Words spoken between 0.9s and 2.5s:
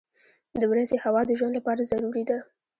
هوا د ژوند لپاره ضروري ده.